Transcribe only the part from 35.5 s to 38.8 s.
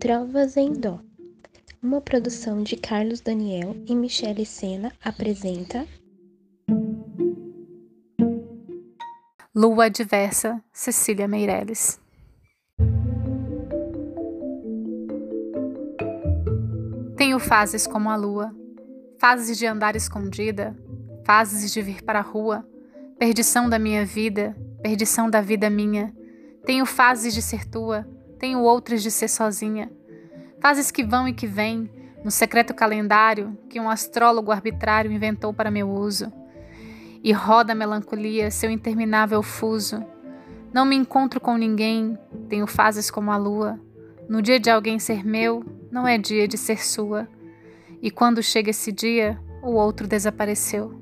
para meu uso. E roda a melancolia seu